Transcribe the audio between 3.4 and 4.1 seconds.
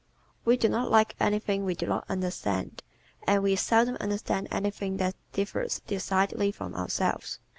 we seldom